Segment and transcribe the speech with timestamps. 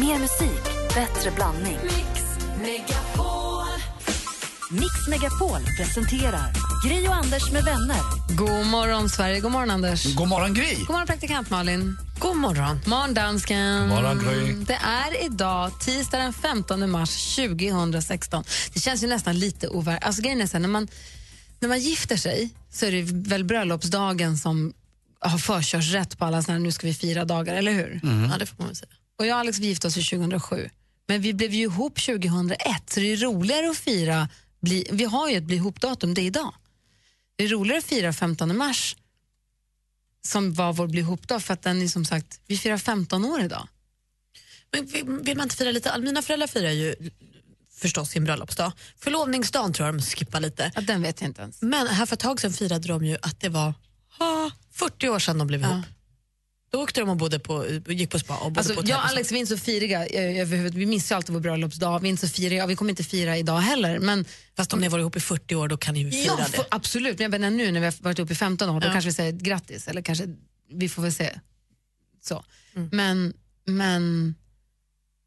[0.00, 0.62] Mer musik,
[0.94, 1.78] bättre blandning.
[1.82, 2.22] Mix
[2.60, 3.66] Megapol.
[4.70, 6.52] Mix Megapol presenterar
[6.84, 8.00] Gri och Anders med vänner.
[8.36, 9.40] God morgon, Sverige.
[9.40, 10.14] God morgon, Anders.
[10.14, 10.74] God morgon, Gry.
[10.74, 11.98] God morgon, praktikant Malin.
[12.18, 12.80] God morgon.
[12.86, 13.80] Morgon, dansken.
[13.80, 14.52] God morgon, Gry.
[14.52, 18.44] Det är idag, tisdag den 15 mars 2016.
[18.74, 20.06] Det känns ju nästan lite overkligt.
[20.06, 20.88] Alltså, grejen är så här, när, man,
[21.60, 24.72] när man gifter sig så är det väl bröllopsdagen som
[25.20, 28.00] har förkörsrätt på alla såna här nu ska vi fira dagar, eller hur?
[28.32, 28.92] Ja, det får man väl säga.
[29.16, 30.70] Och jag och Alex vi gifte oss 2007.
[31.06, 34.28] Men vi blev ju ihop 2001, så det är roligare att fira,
[34.60, 36.54] bli, vi har ju ett bli ihop-datum, det är idag.
[37.36, 38.96] Det är roligare att fira 15 mars
[40.24, 43.40] som var vår bli ihop-dag för att den är som sagt, vi firar 15 år
[43.40, 43.68] idag.
[44.72, 44.86] Men
[45.22, 45.98] vill man inte fira lite?
[45.98, 46.94] Mina föräldrar firar ju
[47.72, 48.72] förstås sin bröllopsdag.
[48.98, 50.72] Förlovningsdagen tror jag de skippar lite.
[50.74, 51.62] Ja, den vet jag inte ens.
[51.62, 53.74] Men här för ett tag sedan firade de ju att det var
[54.18, 55.84] ah, 40 år sedan de blev ihop.
[56.76, 59.06] Då åkte de och bodde på, gick på spa och bodde Alltså, på jag och
[59.06, 60.74] Alex vi är inte så firiga eh, överhuvud.
[60.74, 61.98] Vi missar alltid vår bröllopsdag.
[62.00, 62.66] Vi är inte så firiga.
[62.66, 63.98] Vi kommer inte fira idag heller.
[63.98, 64.24] Men.
[64.56, 66.36] Fast om ni har varit ihop i 40 år då kan ni ju fira ja,
[66.36, 66.56] det.
[66.56, 67.18] för, absolut.
[67.18, 68.92] Men jag menar nu när vi har varit uppe i 15 år, då Ja.
[68.92, 69.88] kanske vi säger grattis.
[69.88, 70.26] Eller kanske,
[70.72, 71.30] vi får väl se.
[72.24, 72.44] Så.
[72.76, 72.88] Mm.
[72.92, 73.32] Men,
[73.66, 74.34] men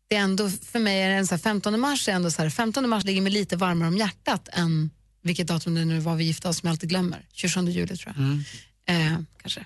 [0.09, 2.41] det är ändå, för mig är det en så här, 15 mars är ändå så
[2.41, 4.89] här, 15 mars ligger mig lite varmare om hjärtat än
[5.21, 7.25] vilket datum det nu var vi gifte oss som jag alltid glömmer.
[7.33, 8.25] 27 juli tror jag.
[8.25, 8.43] Mm.
[8.85, 9.65] Eh, kanske.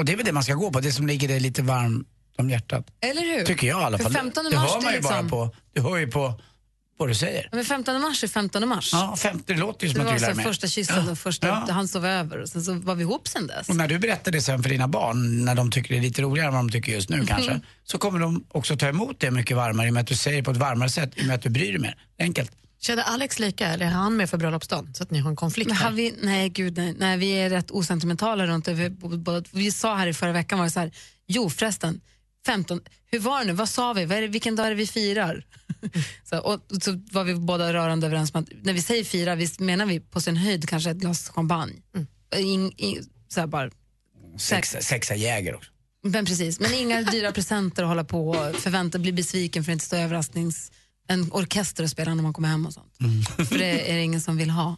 [0.00, 2.06] Och det är väl det man ska gå på, det som ligger dig lite varmt
[2.38, 2.86] om hjärtat.
[3.00, 3.44] Eller hur?
[3.46, 4.12] Tycker jag i alla För fall.
[4.12, 6.40] 15 det mars, hör det man är ju bara liksom- på, du hör ju på
[6.98, 7.48] vad du säger.
[7.52, 8.90] Men 15 mars är 15 mars.
[8.92, 10.44] Ja, 50, det låter ju Det som att var du här, med.
[10.44, 11.66] första kyssen och första, Ja.
[11.70, 13.68] han sov över och sen så var vi ihop sen dess.
[13.68, 16.22] Och när du berättar det sen för dina barn, när de tycker det är lite
[16.22, 19.30] roligare än vad de tycker just nu kanske, så kommer de också ta emot det
[19.30, 21.34] mycket varmare i och med att du säger på ett varmare sätt, i och med
[21.34, 21.96] att du bryr dig mer.
[22.18, 22.52] Enkelt.
[22.80, 24.94] Kände Alex lika eller är han med för bröllopsdagen?
[24.94, 25.90] Så att ni har en konflikt här?
[25.90, 28.72] vi, nej, gud, nej, nej, vi är rätt osentimentala runt det.
[28.74, 30.92] Vi, både- vi sa här i förra veckan, var det så här,
[31.26, 32.00] jo förresten,
[32.46, 34.76] 15, hur var det nu, vad sa vi, vad är det, vilken dag är det
[34.76, 35.46] vi firar?
[36.24, 39.60] så, och, så var vi båda rörande överens om att när vi säger fira, visst
[39.60, 41.74] menar vi på sin höjd kanske ett glas champagne.
[42.36, 43.70] In, in, så här bara,
[44.38, 45.70] Sex, sexa jäger också.
[46.04, 49.74] men precis, men inga dyra presenter att hålla på och förvänta, bli besviken för att
[49.74, 50.72] inte stå överrasknings...
[51.10, 52.96] En orkester att spela när man kommer hem och sånt.
[53.48, 54.76] För det är det ingen som vill ha.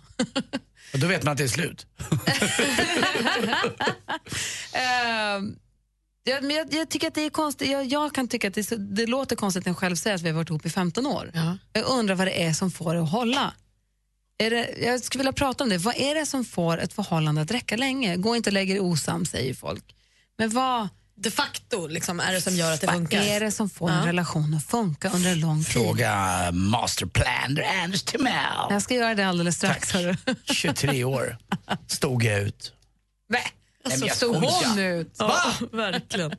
[0.92, 1.86] Och då vet man att det är slut.
[4.72, 5.56] Ehm,
[6.24, 7.70] jag, men jag, jag tycker att det är konstigt.
[7.70, 10.28] Jag, jag kan tycka att det, det låter konstigt när jag själv säger att vi
[10.28, 11.30] har varit ihop i 15 år.
[11.34, 11.58] Ja.
[11.72, 13.54] Jag undrar vad det är som får det att hålla.
[14.38, 15.78] Är det, jag skulle vilja prata om det.
[15.78, 18.16] Vad är det som får ett förhållande att räcka länge?
[18.16, 19.94] Gå inte och lägg er osams, säger folk.
[20.38, 20.88] Men vad,
[21.22, 23.20] De facto liksom, är det som gör att det vad funkar?
[23.22, 24.06] är det som får en Ja.
[24.06, 25.72] relation att funka under en lång tid?
[25.72, 26.16] Fråga
[26.52, 28.34] masterplaner Anders Timell.
[28.70, 29.88] Jag ska göra det alldeles strax.
[29.92, 30.02] Tack.
[30.02, 30.16] hörru.
[30.44, 31.38] 23 år
[31.86, 32.72] stod jag ut.
[33.28, 33.42] Nej,
[33.84, 35.14] men alltså, jag stod hon ut?
[35.18, 36.32] Ja, verkligen.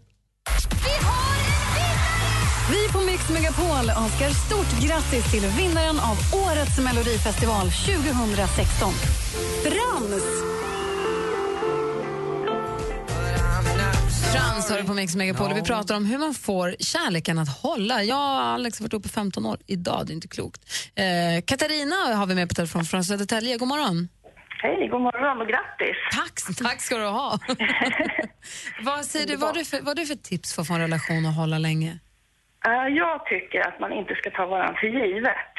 [2.72, 8.94] Vi på Mix Megapol önskar stort grattis till vinnaren av årets Melodifestival 2016.
[9.64, 10.24] Frans!
[14.34, 17.62] Frans hör du på Mix Megapol och vi pratar om hur man får kärleken att
[17.62, 18.04] hålla.
[18.04, 20.62] Jag och Alex har varit uppe 15 år idag, det är inte klokt.
[20.96, 23.58] Eh, Katarina har vi med på telefon från Södertälje.
[23.58, 24.10] God morgon.
[24.64, 25.98] Hej, god morgon och grattis.
[26.12, 27.40] Tack, tack ska du ha.
[28.84, 30.74] vad, säger du, vad, har du för, vad har du för tips för att få
[30.74, 32.00] en relation att hålla länge?
[32.66, 35.54] Eh, jag tycker att man inte ska ta varandra för givet.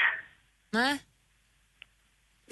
[0.73, 0.99] Nej.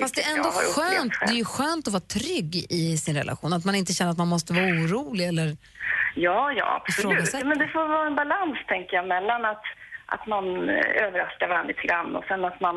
[0.01, 3.17] Fast det är ändå har skönt, det är ju skönt att vara trygg i sin
[3.17, 3.53] relation.
[3.53, 5.57] Att man inte känner att man måste vara orolig eller
[6.15, 7.33] Ja, ja, absolut.
[7.45, 9.63] Men det får vara en balans, tänker jag, mellan att,
[10.07, 12.77] att man eh, överraskar varandra lite grann och sen att man,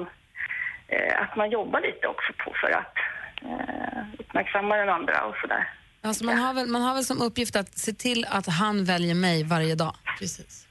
[0.87, 2.95] eh, att man jobbar lite också på för att
[3.41, 5.69] eh, uppmärksamma den andra och sådär.
[6.01, 9.15] Alltså man, har väl, man har väl som uppgift att se till att han väljer
[9.15, 9.95] mig varje dag.
[10.19, 10.67] Precis.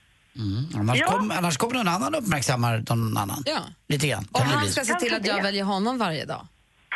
[0.76, 1.06] Annars, Ja.
[1.06, 3.42] kom, annars kommer någon annan uppmärksamma någon annan.
[3.46, 3.58] Ja.
[3.88, 4.28] Lite grann.
[4.32, 6.46] Och han ska se till att jag väljer honom varje dag.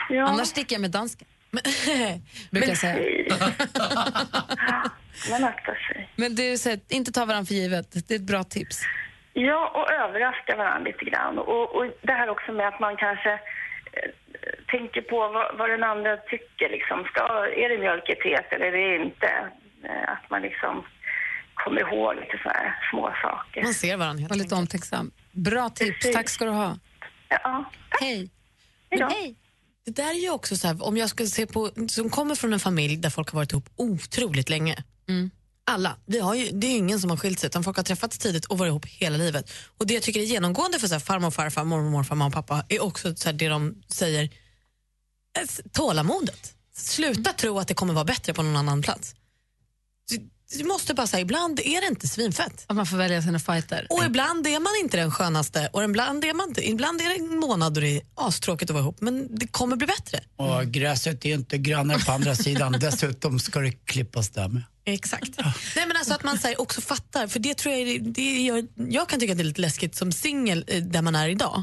[0.08, 1.28] Ja, Annars sticker jag med dansken.
[2.50, 2.98] Brukar jag säga.
[5.30, 6.08] Man aktar sig.
[6.16, 8.08] Men du säger inte ta varandra för givet.
[8.08, 8.82] Det är ett bra tips.
[9.32, 11.38] Ja, och överraska varandra lite grann.
[11.38, 14.10] Och, och det här också med att man kanske eh,
[14.66, 16.68] tänker på vad, vad den andra tycker.
[16.70, 17.04] Liksom.
[17.04, 17.20] Ska,
[17.62, 19.30] är det mjölk i teet eller är det inte?
[19.84, 20.84] Eh, att man liksom
[21.54, 23.62] kommer ihåg lite sådana här små saker.
[23.62, 25.10] Man ser varandra helt Var lite omtänksam.
[25.32, 25.98] Bra tips.
[25.98, 26.14] Precis.
[26.16, 26.78] Tack ska du ha.
[27.28, 28.00] Ja, tack.
[28.00, 28.30] Hej.
[28.90, 29.34] Hej.
[29.88, 32.52] Det där är ju också så här, om jag ska se på, som kommer från
[32.52, 34.84] en familj där folk har varit ihop otroligt länge.
[35.64, 35.96] Alla.
[36.06, 38.18] Vi har ju, det är ju ingen som har skilt sig utan folk har träffats
[38.18, 39.50] tidigt och varit ihop hela livet.
[39.78, 42.32] Och det jag tycker är genomgående för så här, farmor, farfar, mormor, morfar, mamma och
[42.32, 46.54] pappa är också så här, det de säger, eh, tålamodet.
[46.74, 49.14] Sluta tro att det kommer vara bättre på någon annan plats.
[50.56, 52.64] Du måste bara säga, ibland är det inte svinfett.
[52.66, 53.86] Att man får välja sina fighter.
[53.90, 57.14] Och ibland är man inte den skönaste och ibland är, man inte, ibland är det
[57.14, 60.20] en månad då det är astråkigt att vara ihop men det kommer bli bättre.
[60.36, 62.72] Och gräset är inte grannare på andra sidan.
[62.80, 64.62] Dessutom ska det klippas där med.
[64.84, 65.30] Exakt.
[65.76, 68.40] Nej, men alltså att man så här, också fattar, för det tror jag, det- det
[68.42, 71.28] gör, jag kan tycka att det är lite läskigt som singel eh, där man är
[71.28, 71.62] idag.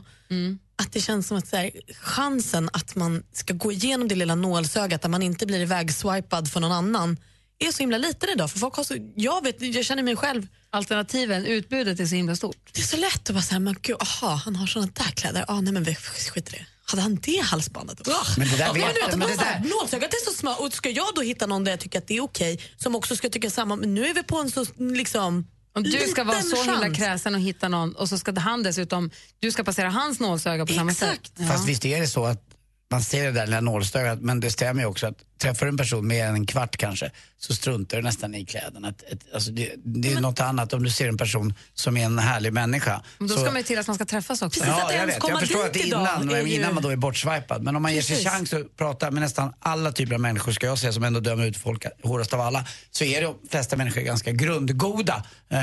[0.77, 1.71] Att det känns som att så här,
[2.01, 6.59] chansen att man ska gå igenom det lilla nålsögat där man inte blir ivägswipad för
[6.59, 7.17] någon annan
[7.59, 8.51] är så himla liten idag.
[8.51, 12.35] För folk har så, jag, vet, jag känner mig själv, Alternativen, utbudet är så himla
[12.35, 12.57] stort.
[12.73, 15.45] det är så lätt att bara säga, men gud, aha, han har såna där kläder.
[15.47, 16.65] Ah, nej men vi skit i det.
[16.87, 18.07] Hade han det halsbandet?
[18.37, 21.45] Men det där Ja, det där- Nålsögat är så smart och ska jag då hitta
[21.45, 24.05] någon där jag tycker att det är okej som också ska tycka samma, men nu
[24.07, 27.67] är vi på en så liksom Om du ska vara så himla kräsen och hitta
[27.69, 31.27] någon och så ska han dessutom, du ska passera hans nålsöga på samma Exakt.
[31.27, 31.33] sätt.
[31.37, 31.47] Ja.
[31.47, 32.54] Fast visst är det så att
[32.91, 35.77] man ser det där lilla nålstögat, men det stämmer ju också att träffar du en
[35.77, 38.89] person mer än en kvart kanske, så struntar du nästan i kläderna.
[38.89, 42.05] Ett, ett, alltså det, det är något annat om du ser en person som är
[42.05, 43.01] en härlig människa.
[43.17, 44.59] Men då så, ska man ju till att man ska träffas också.
[44.59, 44.75] Precis.
[44.83, 45.17] att Ja, jag vet.
[45.27, 47.63] Jag förstår att innan, ju- innan man då är bortswipad.
[47.63, 48.31] Men om man ger sig Precis.
[48.31, 51.45] chans att prata med nästan alla typer av människor, ska jag säga, som ändå dömer
[51.45, 55.59] ut folk hårdast av alla, så är de flesta människor ganska grundgoda eh,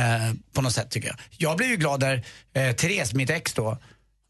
[0.52, 1.16] på något sätt tycker jag.
[1.30, 2.24] Jag blev ju glad där
[2.54, 3.78] eh, Therese, mitt ex då,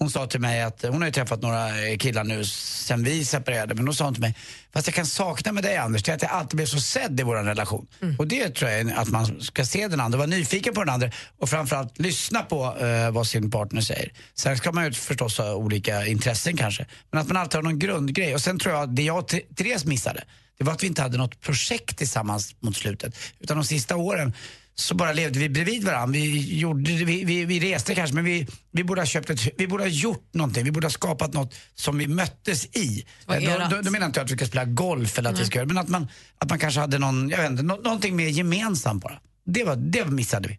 [0.02, 1.68] hon sa till mig att hon har ju träffat några
[1.98, 4.34] killar nu sen vi separerade, men då sa hon till mig,
[4.72, 7.20] fast jag kan sakna med dig Anders, det är att jag alltid blev så sedd
[7.20, 7.86] i vår relation.
[8.18, 10.94] Och det tror jag är att man ska se den andra, vara nyfiken på den
[10.94, 14.12] andra och framförallt lyssna på eh, vad sin partner säger.
[14.34, 17.78] Sen ska man ju förstås ha olika intressen kanske, men att man alltid har någon
[17.78, 18.34] grundgrej.
[18.34, 20.24] Och sen tror jag att det jag och Th- Therese missade,
[20.58, 23.16] det var att vi inte hade något projekt tillsammans mot slutet.
[23.40, 24.32] Utan de sista åren
[24.82, 26.12] så bara levde vi bredvid varandra.
[26.12, 29.66] Vi, gjorde, vi, vi, vi reste kanske, men vi, vi, borde ha köpt ett, vi
[29.66, 30.64] borde ha gjort någonting.
[30.64, 33.04] Vi borde ha skapat något som vi möttes i.
[33.28, 33.40] Eh,
[33.70, 35.58] Då, då, då menar inte jag att vi ska spela golf eller att vi ska
[35.58, 36.08] göra, men att man,
[36.38, 39.18] att man kanske hade någon, jag vet inte, nå, någonting mer gemensamt bara.
[39.46, 40.58] Det, var, det missade vi.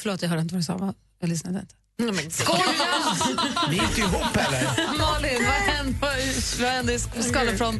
[0.00, 0.94] Förlåt, jag hörde inte vad du sa.
[1.20, 1.74] Jag lyssnade inte.
[1.98, 2.30] Nej, men-
[3.70, 4.98] Vi är inte ihop heller.
[4.98, 5.46] Malin,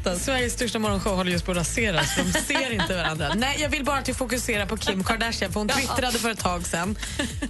[0.05, 0.21] vad?
[0.21, 3.33] Sveriges största morgonshow håller just på att raseras de ser inte varandra.
[3.37, 6.39] Nej, jag vill bara att vi fokuserar på Kim Kardashian för hon twittrade för ett
[6.39, 6.99] tag sedan.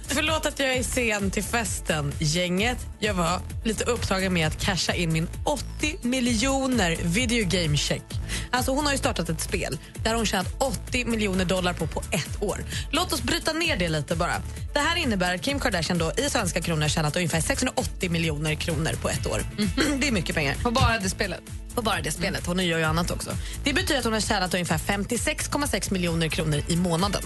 [0.07, 2.77] Förlåt att jag är sen till festen, gänget.
[2.99, 8.03] Jag var lite upptagen med att casha in min 80 miljoner video game check.
[8.51, 12.01] Alltså hon har ju startat ett spel där hon tjänat 80 miljoner dollar på på
[12.11, 12.63] ett år.
[12.91, 14.33] Låt oss bryta ner det lite bara.
[14.73, 18.91] Det här innebär att Kim Kardashian då i svenska kronor tjänat ungefär 680 miljoner kronor
[19.01, 19.41] på ett år.
[19.99, 20.55] Det är mycket pengar.
[20.63, 21.41] På bara det spelet.
[21.75, 22.45] På bara det spelet.
[22.45, 23.31] Hon gör ju annat också.
[23.63, 27.21] Det betyder att hon har tjänat ungefär 56,6 miljoner kronor i månaden.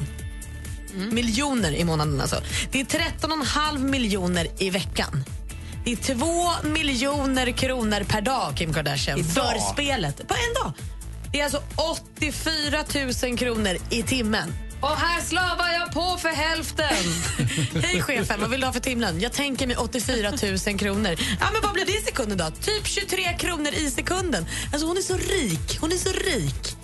[1.12, 2.42] Miljoner i månaden alltså.
[2.72, 5.24] Det är 13,5 miljoner i veckan.
[5.86, 6.16] Det är
[6.64, 10.28] 2 miljoner kronor per dag, Kim Kardashian, för spelet.
[10.28, 10.74] På en dag.
[11.32, 12.84] Det är alltså 84
[13.24, 14.54] 000 kronor i timmen.
[14.84, 16.96] Och här slavar jag på för hälften.
[17.84, 19.22] Hej chefen, vad vill du ha för timlön?
[19.22, 20.32] Jag tänker mig 84
[20.68, 21.16] 000 kronor.
[21.40, 22.50] Ja, men vad blir det i sekunden då?
[22.50, 24.46] Typ 23 kronor i sekunden.
[24.72, 25.78] Alltså hon är så rik.
[25.82, 26.76] Hon är så rik.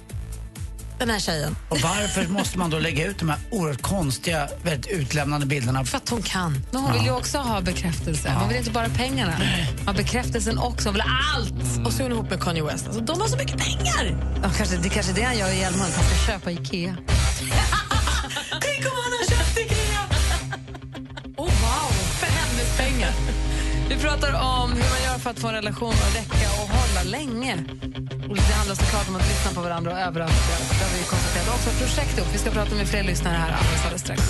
[1.00, 1.56] Den här tjejen.
[1.69, 5.86] Och varför måste man då lägga ut de här oerhört konstiga, väldigt utlämnande bilderna?
[5.86, 6.66] För att hon kan.
[6.72, 8.36] Men hon vill ju också ha bekräftelse.
[8.40, 9.34] Hon vill inte bara pengarna.
[9.78, 10.88] Hon har bekräftelsen också.
[10.90, 11.86] Hon vill ha allt.
[11.86, 12.86] Och så är hon ihop med Kanye West.
[12.86, 14.18] Alltså, de har så mycket pengar!
[14.44, 15.92] Ja, kanske, det kanske är det han gör i Hjälmaren.
[15.96, 16.98] Han ska köpa Ikea.
[24.19, 27.53] Pratar om hur man gör för att få en relation att räcka och hålla länge.
[28.29, 30.53] Och det handlar såklart om att lyssna på varandra och överraska.
[30.79, 31.47] Det har vi konstaterat.
[31.47, 32.29] Och också projekt ihop.
[32.33, 34.21] Vi ska prata med fler lyssnare här alldeles, alldeles strax.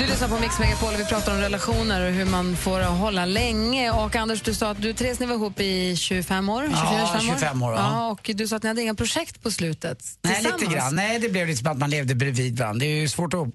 [0.00, 3.24] Du lyssnar på Mix Megapol och vi pratar om relationer och hur man får hålla
[3.24, 3.90] länge.
[3.90, 6.62] Och Anders, du sa att du Therese, ni var ihop i 25 år?
[6.62, 7.78] 24, Ja, 25 år, ja.
[7.78, 8.10] ja.
[8.10, 10.94] Och du sa att ni hade inga projekt på slutet Nej, lite grann.
[10.94, 12.78] Nej, det blev lite som att man levde bredvid varandra.
[12.78, 13.48] Det är ju svårt att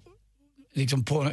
[0.73, 1.31] liksom på,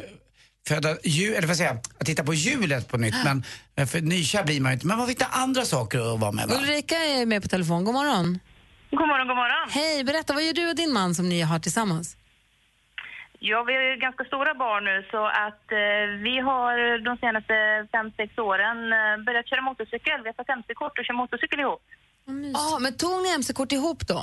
[0.71, 3.19] föda djur, eller vad säger jag, att titta på hjulet på nytt.
[3.27, 3.37] Men
[3.77, 4.87] eh, för nykär blir man ju inte.
[4.87, 6.55] Men man får hitta andra saker att vara med va?
[6.59, 7.83] Ulrika är med på telefon.
[7.85, 8.39] God morgon.
[8.91, 9.65] God morgon, god morgon.
[9.69, 12.07] Hej, berätta, vad gör du och din man som ni har tillsammans?
[13.39, 16.73] Ja, vi har ju ganska stora barn nu så att eh, vi har
[17.07, 17.53] de senaste
[17.91, 20.19] fem sex åren eh, börjat köra motorcykel.
[20.23, 21.83] Vi har fått MC-kort och kör motorcykel ihop.
[22.59, 24.19] Ja, men tog ni MC-kort ihop då?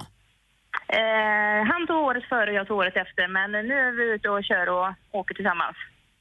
[1.00, 4.29] Eh, han tog året före och jag tog året efter, men nu är vi ute
[4.29, 4.88] och kör och
[5.21, 5.76] åker tillsammans.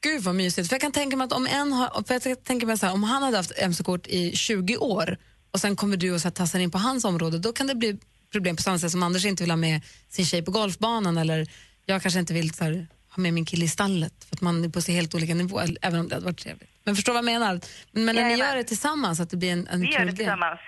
[0.05, 0.67] Gud vad mysigt.
[0.69, 2.93] För jag kan tänka mig att om en har, för jag tänker mig så här,
[2.93, 5.17] om han hade haft MC-kort i 20 år
[5.51, 7.75] och sen kommer du och så här, tassar in på hans område, då kan det
[7.75, 7.99] bli
[8.31, 11.47] problem på samma sätt som Anders inte vill ha med sin tjej på golfbanan eller
[11.85, 14.63] jag kanske inte vill så här, ha med min kille i stallet för att man
[14.63, 16.69] är på så helt olika nivåer, även om det hade varit trevligt.
[16.83, 17.59] Men förstår vad jag menar?
[17.91, 20.59] Men när ni gör det tillsammans, att det blir en, en Vi gör det tillsammans.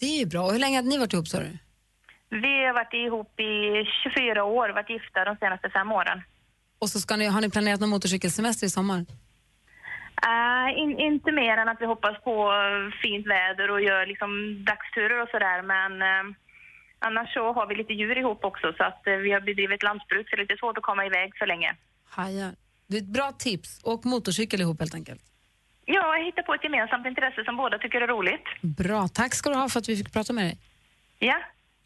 [0.00, 0.42] Det är ju bra.
[0.46, 1.58] Och hur länge hade ni varit ihop sa du?
[2.30, 3.52] Vi har varit ihop i
[4.02, 6.22] 24 år, varit gifta de senaste fem åren.
[6.82, 9.00] Och så ska ni, har ni planerat någon motorcykelsemester i sommar?
[10.28, 12.36] Uh, in, inte mer än att vi hoppas på
[13.02, 14.30] fint väder och gör liksom
[14.70, 15.58] dagsturer och sådär.
[15.74, 16.24] Men eh,
[16.98, 20.28] annars så har vi lite djur ihop också så att eh, vi har bedrivit lantbruk
[20.28, 21.70] så det är lite svårt att komma iväg så länge.
[22.16, 22.52] Hajar.
[22.86, 23.80] Det är ett bra tips.
[23.82, 25.22] Och motorcykel ihop helt enkelt.
[25.84, 28.46] Ja, jag hittar på ett gemensamt intresse som båda tycker är roligt.
[28.60, 29.08] Bra.
[29.08, 30.58] Tack ska du ha för att vi fick prata med dig.
[31.18, 31.38] Ja,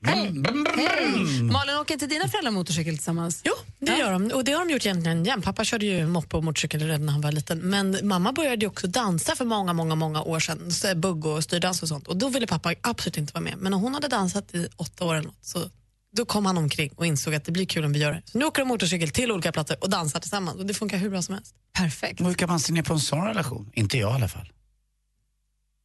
[0.06, 0.32] Hej!
[0.76, 1.42] Hej!
[1.42, 3.40] Malin, åker inte dina föräldrar motorcykel tillsammans?
[3.44, 4.30] Jo, det gör de.
[4.30, 5.44] Och det har de gjort egentligen jämt.
[5.44, 7.58] Pappa körde ju moppe och motorcykel redan när han var liten.
[7.58, 10.70] Men mamma började ju också dansa för många, många, många år sedan.
[10.72, 12.08] Så bugg och styrdans och sånt.
[12.08, 13.54] Och då ville pappa absolut inte vara med.
[13.58, 15.70] Men när hon hade dansat i åtta år eller något, så
[16.16, 18.22] då kom han omkring och insåg att det blir kul om vi gör det.
[18.24, 20.58] Så nu åker de motorcykel till olika platser och dansar tillsammans.
[20.58, 21.54] Och det funkar hur bra som helst.
[21.72, 22.20] Perfekt.
[22.20, 23.70] Hur kan man se ner på en sån relation?
[23.74, 24.52] Inte jag i alla fall.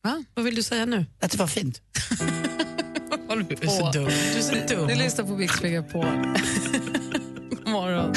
[0.04, 0.24] Va?
[0.34, 1.06] Vad vill du säga nu?
[1.20, 1.82] Att det var fint.
[3.36, 4.06] Du är så dum.
[4.06, 4.88] Du är så dum.
[4.88, 6.02] Du lyssnar på Mix Megapol.
[7.50, 8.14] God morgon.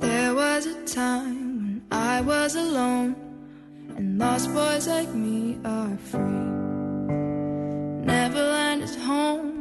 [0.00, 3.14] There was a time when I was alone,
[3.96, 6.50] and lost boys like me are free.
[8.04, 9.59] Neverland is home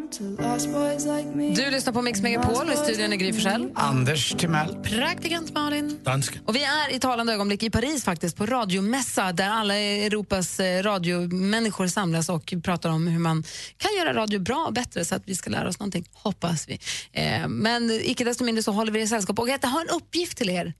[1.55, 3.71] Du lyssnar på Mix Megapol och i studion är Gry Forssell.
[3.75, 4.75] Anders Timell.
[4.75, 5.99] Praktikant Malin.
[6.03, 6.39] Dansk.
[6.45, 10.83] Och vi är i talande ögonblick i Paris faktiskt på radiomässa där alla Europas eh,
[10.83, 13.43] radiomänniskor samlas och pratar om hur man
[13.77, 16.79] kan göra radio bra och bättre så att vi ska lära oss någonting, hoppas vi.
[17.11, 20.37] Eh, men icke desto mindre så håller vi er sällskap och jag har en uppgift
[20.37, 20.73] till er.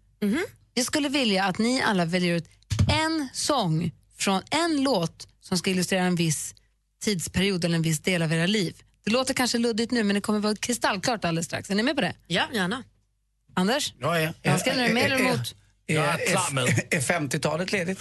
[0.73, 2.49] Jag skulle vilja att ni alla väljer ut
[3.05, 6.55] en sång från en låt som ska illustrera en viss
[7.03, 8.75] tidsperiod eller en viss del av era liv.
[9.09, 11.69] Det låter kanske luddigt nu men det kommer vara kristallklart alldeles strax.
[11.69, 12.13] Är ni med på det?
[12.27, 12.83] Ja, gärna.
[13.53, 13.93] Anders?
[13.99, 14.33] Ja, ja.
[14.41, 15.55] Jag ska nu med eller emot?
[15.93, 16.15] Jag är.
[16.95, 17.99] Är 50-talet ledigt?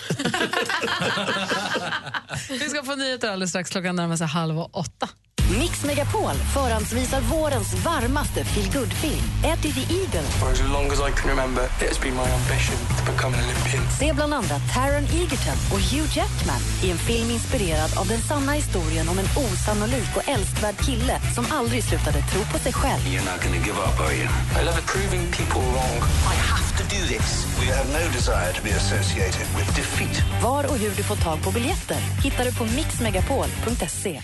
[2.50, 3.70] Vi ska få nyheter alldeles strax.
[3.70, 5.08] Klockan närmar sig halv åtta.
[5.56, 10.28] Mix Megapol förhandsvisar vårens varmaste feelgood-film, Eddie the Eagle.
[10.40, 13.82] For as long as I can remember, it's been my ambition to become an Olympian.
[13.98, 18.52] Se bland andra Taron Egerton och Hugh Jackman i en film inspirerad av den sanna
[18.52, 23.02] historien om en osannolik och älskvärd kille som aldrig slutade tro på sig själv.
[23.02, 24.28] You're not to give up, are you?
[24.58, 25.96] I love proving people wrong.
[26.34, 27.46] I have do this.
[27.60, 30.22] We have no desire to be associated with defeat.
[30.42, 34.20] Var och hur du får tag på biljetter hittar du på mixmegapol.se.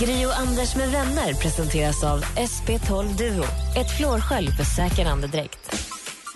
[0.00, 3.44] Gri och Anders med vänner presenteras av SP12 Duo.
[3.76, 5.74] Ett flårskölj för säker andedräkt.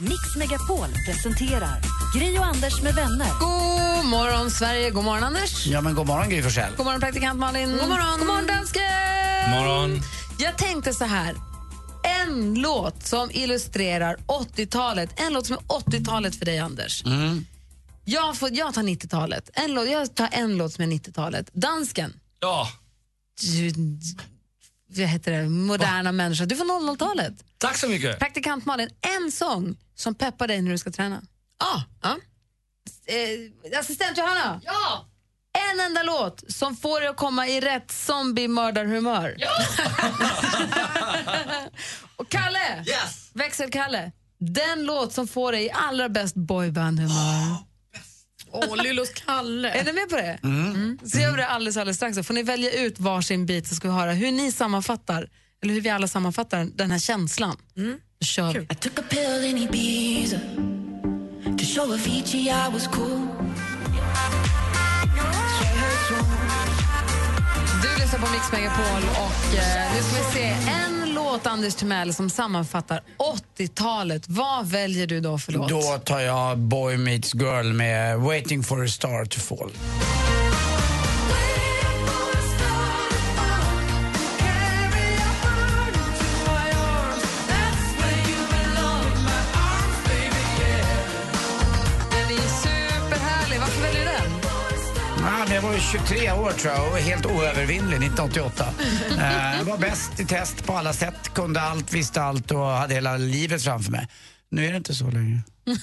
[0.01, 1.81] Mix Megapol presenterar
[2.17, 3.29] Gri och Anders med vänner.
[3.41, 4.91] God morgon, Sverige.
[4.91, 5.67] God morgon, Anders.
[5.67, 6.73] Ja, men god morgon Gry Forssell.
[6.77, 7.71] God morgon, praktikant Malin.
[7.71, 8.83] God morgon, God morgon dansken.
[9.51, 10.01] Morgon.
[10.39, 11.48] Jag tänkte så här.
[12.29, 15.21] En låt som illustrerar 80-talet.
[15.21, 17.03] En låt som är 80-talet för dig, Anders.
[18.05, 19.51] Jag, får, jag tar 90-talet.
[19.53, 21.51] En låt, jag tar en låt som är 90-talet.
[21.53, 22.21] Dansken.
[22.41, 22.69] Ja,
[23.41, 23.73] Du-
[24.97, 25.49] Vad heter det?
[25.49, 26.45] Moderna människa.
[26.45, 27.35] Du får 00-talet.
[27.59, 28.19] tack så mycket.
[28.19, 31.23] Praktikant Malin, en sång som peppar dig när du ska träna.
[31.59, 32.17] Ah, ja.
[33.07, 34.61] Eh, assistent Johanna.
[34.65, 35.05] Ja.
[35.73, 39.35] En enda låt som får dig att komma i rätt zombie-mördarhumör.
[39.39, 39.51] Ja.
[42.19, 43.31] Och Kalle, Yes.
[43.35, 47.57] växel-Kalle, den låt som får dig i allra bäst boyband-humör.
[48.53, 49.71] Åh, Lyllos Kalle.
[49.71, 50.39] Är ni med på det?
[50.45, 50.99] Mm.
[51.05, 52.17] Så gör vi det alldeles, alldeles strax.
[52.17, 55.29] Så får ni välja ut varsin bit så ska vi höra hur ni sammanfattar,
[55.63, 57.57] eller hur vi alla sammanfattar den här känslan.
[58.21, 58.61] Då kör vi.
[58.61, 60.39] I took a pill in Ibiza
[61.59, 63.29] to show Avicii I was cool.
[67.83, 71.08] Du lyssnar på Mix Megapol och eh, nu ska vi se en
[71.39, 73.01] låt, Anders Timell, som sammanfattar
[73.59, 74.29] 80-talet.
[74.29, 75.69] Vad väljer du då för låt?
[75.69, 79.71] Då tar jag Boy Meets Girl med Waiting for a star to fall.
[95.79, 98.65] Var ju 23 år tror jag och var helt oövervinnlig 1988.
[99.19, 103.17] Eh, var bäst i test på alla sätt, kunde allt, visste allt och hade hela
[103.17, 104.09] livet framför mig.
[104.51, 105.41] Nu är det inte så längre.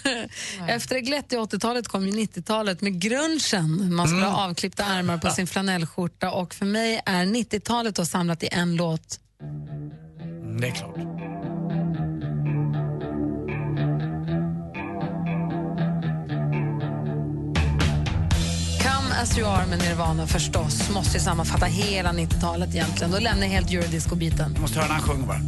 [0.68, 3.96] Efter det glättiga 80-talet kom ju 90-talet med grunchen.
[3.96, 8.44] Man skulle ha avklippta armar på sin flanellskjorta och för mig är 90-talet då samlat
[8.44, 9.20] i en låt.
[9.42, 11.15] Mm, Det är klart.
[19.26, 20.90] As you are med Nirvana förstås.
[20.90, 23.12] Måste ju sammanfatta hela 90-talet egentligen.
[23.12, 24.52] Då lämnar jag helt eurodisco-biten.
[24.54, 25.40] Jag måste höra när han sjunger bara.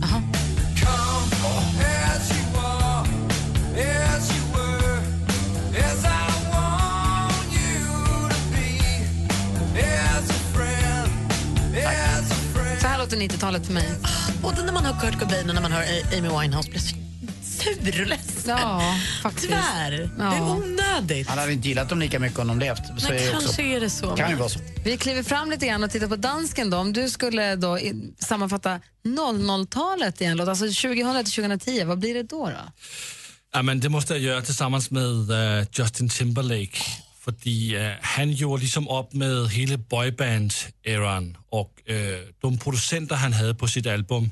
[12.82, 13.90] Så här låter låter 90-talet för mig.
[14.42, 15.84] Både när man hör Kurt Cobain och när man hör
[16.18, 17.07] Amy Winehouse blir
[17.76, 18.58] sur och ledsen.
[18.60, 19.48] Ja, faktiskt.
[19.48, 20.10] Tyvärr.
[20.18, 20.24] Ja.
[20.24, 21.28] Det är onödigt.
[21.28, 22.88] Han hade inte gillat dem lika mycket om de levt.
[22.88, 23.62] Så Men är det kanske också.
[23.62, 24.16] är det så.
[24.16, 24.60] kan ju vara så.
[24.84, 26.70] Vi kliver fram lite grann och tittar på dansken.
[26.70, 26.78] Då.
[26.78, 27.80] Om du skulle då
[28.20, 32.46] sammanfatta 00-talet i en låt, alltså 2000 till 2010, vad blir det då?
[32.46, 32.72] då?
[33.54, 36.78] Ja, men det måste jag göra tillsammans med eh, Justin Timberlake.
[37.20, 37.34] För
[38.04, 41.96] han gjorde liksom upp med hela boyband-eran och eh,
[42.42, 44.30] de producenter han hade på sitt album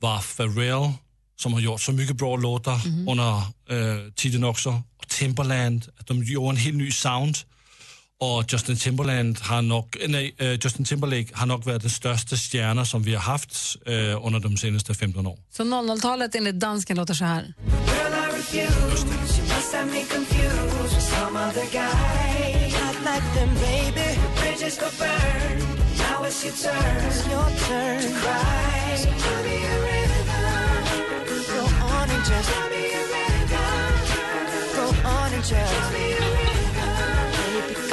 [0.00, 0.92] var Pharrell,
[1.36, 3.36] som har gjort så mycket bra låtar under
[3.70, 5.86] eh, tiden också, och Timberland.
[6.06, 7.36] De gjorde en helt ny sound.
[8.20, 12.84] Och Justin Timberland har nog, nej, eh, Justin Timberlake har nog varit den största stjärna
[12.84, 15.38] som vi har haft eh, under de senaste 15 åren.
[15.50, 17.54] Så 00-talet enligt dansken låter så här.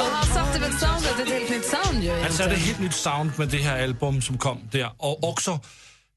[0.00, 2.10] Och han satte väl soundet, ett helt nytt sound ju.
[2.10, 4.90] Han satte ett helt nytt sound med det här album som kom där.
[4.98, 5.60] Och också,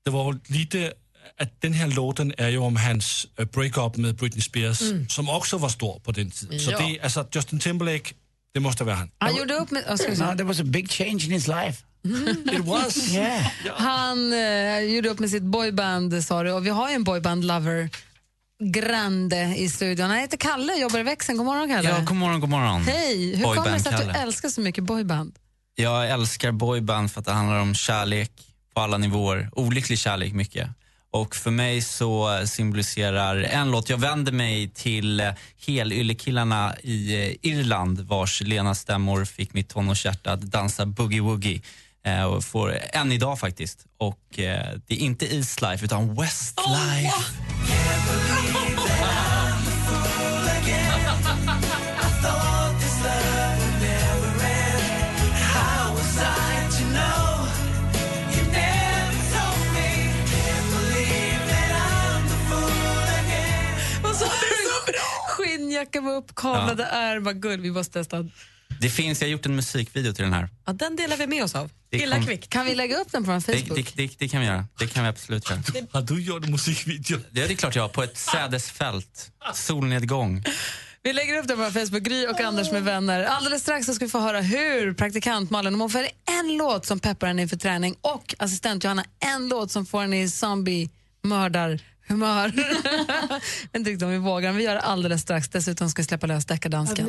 [0.05, 0.93] det var lite
[1.37, 5.57] att den här låten är ju om hans eh, breakup med Britney Spears som också
[5.57, 6.59] var stor på den tiden.
[6.59, 8.13] Så det, alltså Justin Timberlake,
[8.53, 9.11] det måste vara han.
[9.17, 9.83] Han gjorde upp med...
[9.89, 10.15] No, säga?
[10.15, 11.83] there was a big change in his life.
[12.51, 13.13] It was.
[13.13, 13.45] Yeah.
[13.77, 17.89] Han eh, gjorde upp med sitt boyband, sa du, och vi har ju en boyband-lover,
[18.59, 20.09] Grande, i studion.
[20.09, 21.37] Han heter Kalle, jobbar i växeln.
[21.37, 21.89] God morgon, Kalle.
[21.89, 22.81] Ja, god morgon, god morgon.
[22.83, 23.35] Hej!
[23.35, 24.23] Hur kommer det sig att du Boyband-Kalle.
[24.23, 25.35] älskar så mycket boyband?
[25.75, 28.31] Jag älskar boyband för att det handlar om kärlek
[28.73, 29.49] på alla nivåer.
[29.51, 30.69] Olycklig kärlek mycket.
[31.11, 35.33] Och för mig så symboliserar en låt, jag vänder mig till
[35.67, 41.61] helyllekillarna i eh, Irland vars lena stämmor fick mitt tonårshjärta att dansa boogie-woogie.
[42.05, 43.85] Eh, och får, än idag faktiskt.
[43.97, 47.13] Och eh, det är inte Eastlife utan Westlife.
[64.87, 64.93] Du?
[65.27, 67.61] Skinnjacka med uppkavlade ärmar, guld.
[67.61, 68.25] Vi måste testa.
[68.81, 70.49] Det finns, jag har gjort en musikvideo till den här.
[70.65, 71.71] Ja, den delar vi med oss av.
[71.89, 72.49] Det Illa kom- kvickt.
[72.49, 73.77] Kan vi lägga upp den på vår Facebook?
[73.95, 74.65] det, det, det kan vi göra.
[74.79, 75.59] Det kan vi absolut göra.
[75.91, 77.19] Har du gjort en musikvideo?
[77.31, 77.89] Det är det klart jag har.
[77.89, 79.31] På ett sädesfält.
[79.53, 80.43] Solnedgång.
[81.03, 83.23] Vi lägger upp den på vår Facebook, Gry och Anders med vänner.
[83.23, 86.07] Alldeles strax så ska vi få höra hur praktikant Malin om hon får
[86.39, 90.21] en låt som peppar henne inför träning och assistent Johanna en låt som får henne
[90.23, 91.79] i zombie-mördarhumör.
[91.79, 91.94] Jag
[93.71, 95.49] vet inte om vi vågar, men vi gör det alldeles strax.
[95.49, 97.05] Dessutom ska vi släppa lös deckardansken.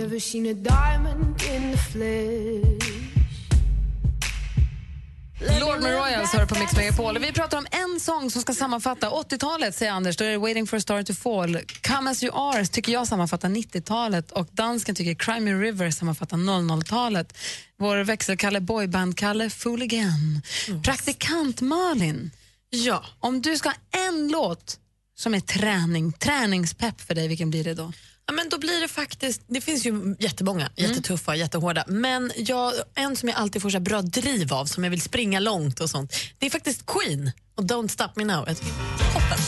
[5.60, 7.18] Lord Royals hör på Mix Megapol.
[7.18, 10.16] Vi pratar om en sång som ska sammanfatta 80-talet, säger Anders.
[10.16, 11.58] Då är det Waiting for a star to fall.
[11.82, 16.36] Come as you are tycker jag sammanfattar 90-talet och dansken tycker Cry Me River sammanfattar
[16.36, 17.38] 00-talet.
[17.78, 20.42] Vår växelkalle boyband-Kalle, Fool Again.
[20.84, 22.30] Praktikant Malin,
[22.70, 23.04] Ja.
[23.20, 23.76] om du ska ha
[24.08, 24.78] en låt
[25.16, 27.92] som är träning, träningspepp för dig, vilken blir det då?
[28.26, 31.84] Ja, men då blir det faktiskt, det finns ju jättemånga, jättetuffa, jättehårda.
[31.86, 35.02] Men jag, en som jag alltid får så här bra driv av, som jag vill
[35.02, 38.44] springa långt och sånt, det är faktiskt Queen och Don't Stop Me Now.
[38.48, 39.38] Jag tycker det är toppen.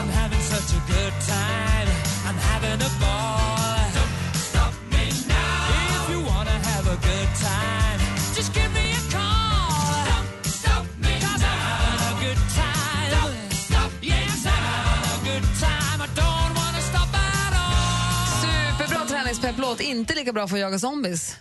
[0.00, 1.88] I'm having such a good time.
[2.26, 3.39] I'm having a ball.
[19.50, 21.36] Superbra träningspepplåt, inte lika bra för att jaga zombies.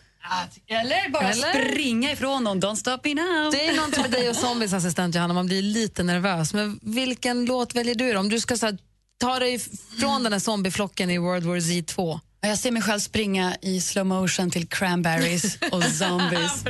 [0.67, 1.72] Eller bara Eller?
[1.72, 2.62] springa ifrån dem.
[2.62, 3.52] Don't stop me now.
[3.52, 6.54] Det är någonting med dig och zombies assistent Johanna, man blir lite nervös.
[6.54, 8.15] Men vilken låt väljer du?
[8.17, 8.78] Om du ska så här,
[9.19, 9.60] ta dig
[10.00, 12.19] från den här zombieflocken i World War Z 2.
[12.41, 16.63] Jag ser mig själv springa i slow motion till cranberries och zombies.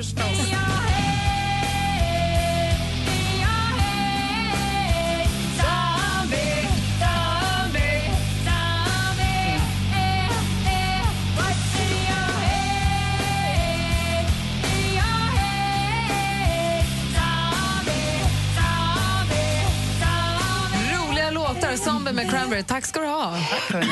[22.10, 22.64] Zombie med Cranberry.
[22.64, 23.38] Tack ska du ha.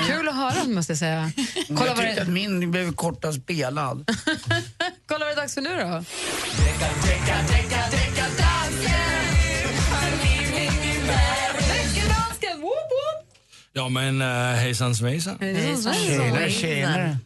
[0.08, 1.32] Kul att höra måste jag säga.
[1.67, 4.10] Kolla jag vad, tyckte att det, min blev kortast spelad.
[5.08, 6.03] kolla vad det är dags för nu då.
[13.73, 15.38] Ja, men uh, hejsan svejsan.
[15.39, 17.17] Tjenare, tjenare.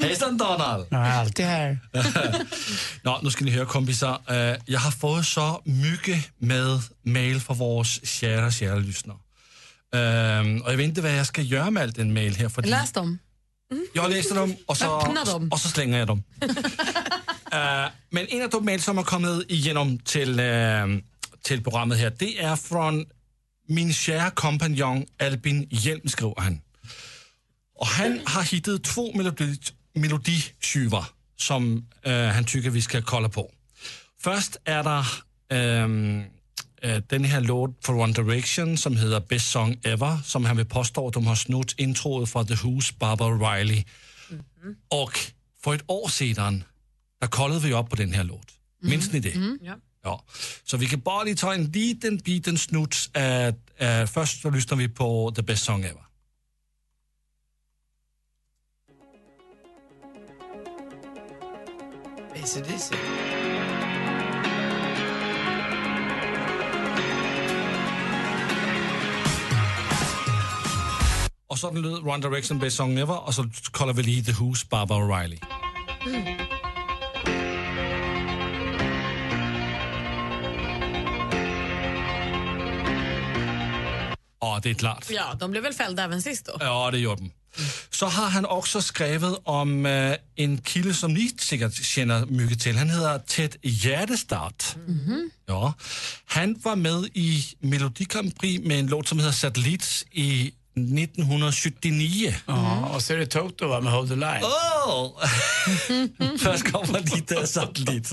[0.00, 0.86] hejsan Donald.
[0.90, 1.78] Jag är alltid här.
[3.02, 4.20] Nå, nu ska ni höra kompisar.
[4.30, 9.18] Uh, jag har fått så mycket med mail från våra kära, kära lyssnare.
[9.94, 12.48] Uh, och jag vet inte vad jag ska göra med all den mail här.
[12.48, 13.18] För Läs dem.
[13.92, 15.48] jag läste dem och så, dem.
[15.52, 16.22] och så slänger jag dem.
[16.42, 16.48] uh,
[18.10, 20.86] men en av de mail som har kommit igenom till, uh,
[21.42, 23.06] till programmet här, det är från
[23.68, 26.60] min kära kompanjon Albin Hjelm, skriver han.
[27.74, 29.58] Och han har hittat två melodi,
[29.94, 31.04] melodityver
[31.36, 33.50] som uh, han tycker vi ska kolla på.
[34.20, 35.04] Först är det
[35.56, 36.24] ehm,
[36.82, 40.66] eh, den här låt från One Direction som heter Best Song Ever som han vill
[40.66, 43.84] påstå att de har snott introet från The Who's Barbara Riley.
[44.88, 45.18] Och
[45.62, 46.64] för ett år sedan,
[47.20, 48.46] där kollade vi upp på den här låt.
[48.82, 49.34] Minns ni det?
[49.62, 49.76] Ja.
[50.04, 50.24] Ja.
[50.64, 54.78] Så vi kan bara lige ta en liten, liten snuts af, af først så lyssnar
[54.78, 56.04] vi på The Best Song Ever.
[62.34, 62.94] ACDC.
[71.58, 74.66] Og sådan lød One Direction Best Song Ever, og så kolder vi lige The Who's
[74.70, 75.38] Barbara Riley.
[84.40, 85.10] Ja, det är klart.
[85.10, 86.56] Ja, de blev väl fällda även sist då?
[86.60, 87.30] Ja, det gjorde de.
[87.90, 92.76] Så har han också skrivit om eh, en kille som ni säkert känner mycket till.
[92.76, 94.64] Han heter Ted Gärdestad.
[95.46, 95.74] Ja.
[96.26, 100.52] Han var med i Melodi Grand Prix med en låt som heter Satellit i
[100.84, 102.34] 1979.
[102.46, 104.42] Ja, och så är det Toto va, med Hold the Line.
[104.42, 105.12] Åh!
[106.38, 108.12] Först kommer lite satellit.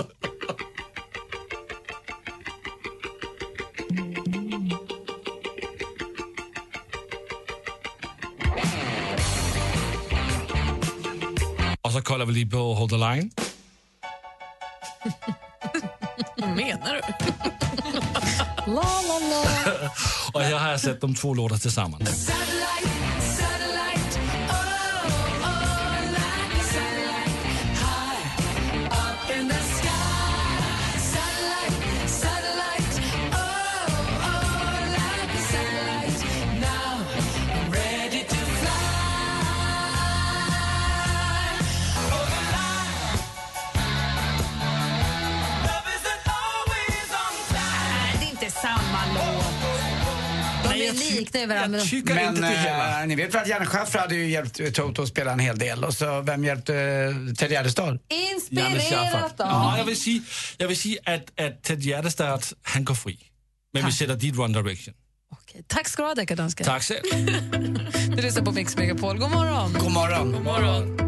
[11.81, 13.31] Och så kollar vi lite på Hold the Line.
[16.37, 17.01] Vad menar du?
[18.71, 19.54] La, la, la.
[20.35, 22.27] Och jag har sett de två låtar tillsammans.
[48.19, 49.84] Det är inte samma låt.
[50.93, 51.79] De är likna varandra.
[51.79, 53.01] Jag tycker Men inte det hela.
[53.01, 55.39] eh, ni vet väl att Janne Schaffer hade ju hjälpt eh, Toto att spela en
[55.39, 55.83] hel del.
[55.83, 57.99] Och så vem hjälpte uh, Ted Gärdestad?
[58.09, 59.77] Inspirerat Ja, av.
[59.77, 60.21] jag vill säga,
[60.57, 63.19] jag vill säga att, att Ted Gärdestad, han går fri.
[63.73, 64.93] Men vi sätter dit One Direction.
[65.31, 66.65] Okej, Tack ska du ha, deckardansken.
[66.65, 67.01] Tack själv.
[68.15, 69.17] Du lyssnar på Mix Megapol.
[69.17, 69.73] God morgon.
[69.73, 70.31] God morgon.
[70.31, 70.97] God morgon.
[70.97, 71.04] Du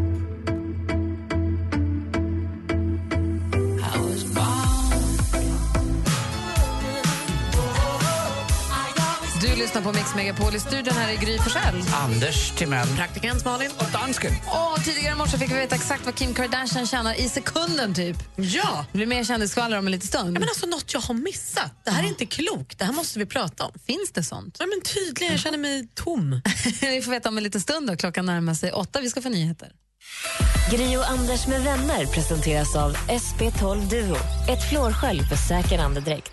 [9.58, 10.54] lyssnar på Mix Megapol.
[10.54, 11.82] I studion här är Gry Forssell.
[11.94, 12.88] Anders Timell.
[12.96, 13.70] Praktikant Malin.
[13.78, 14.32] Och dansken.
[14.46, 18.16] Och tidigare i morse fick vi veta exakt vad Kim Kardashian tjänar i sekunden, typ.
[18.36, 18.86] Ja!
[18.92, 20.32] Det blir mer kändisskvaller om en liten stund.
[20.32, 21.72] Men alltså något jag har missat.
[21.84, 22.78] Det här är inte klokt.
[22.78, 23.72] Det här måste vi prata om.
[23.86, 24.56] Finns det sånt?
[24.58, 26.40] Ja, men tydligen, jag känner mig tom.
[26.80, 27.90] vi får veta om en liten stund.
[27.90, 27.96] Då.
[27.96, 29.00] Klockan närmar sig åtta.
[29.00, 29.72] Vi ska få nyheter.
[30.70, 34.16] Gri och Anders med vänner presenteras av SP12 Duo.
[34.48, 36.32] Ett flårskölj för säker andedräkt.